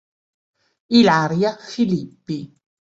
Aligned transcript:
Ilaria 1.01 1.53
Filippi 1.69 2.41